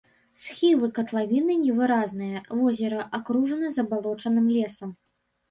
Схілы 0.43 0.87
катлавіны 0.97 1.57
невыразныя, 1.65 2.41
возера 2.63 2.99
акружана 3.19 3.67
забалочаным 3.79 4.51
лесам. 4.57 4.99